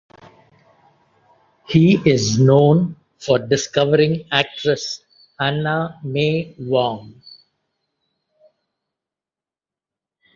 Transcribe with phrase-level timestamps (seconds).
[1.67, 5.05] He is known for discovering actress
[5.39, 7.21] Anna May Wong.